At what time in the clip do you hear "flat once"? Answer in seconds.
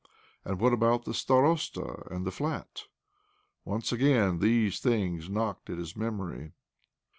2.31-3.91